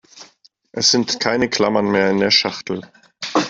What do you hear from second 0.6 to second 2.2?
Es sind keine Klammern mehr in